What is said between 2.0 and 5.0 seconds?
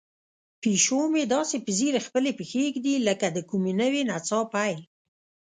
خپلې پښې ږدوي لکه د کومې نوې نڅا پیل.